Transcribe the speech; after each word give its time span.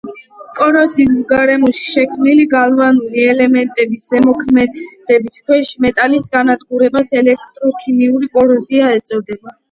კოროზიულ 0.59 1.17
გარემოში 1.31 1.83
შექმნილი 1.95 2.45
გალვანური 2.53 3.25
ელემენტების 3.33 4.07
ზემოქმედების 4.13 5.37
ქვეშ 5.51 5.69
მეტალის 5.85 6.25
განადგურებას 6.37 7.13
ელექტროქიმიური 7.21 8.31
კოროზია 8.39 8.89
ეწოდება. 9.01 9.55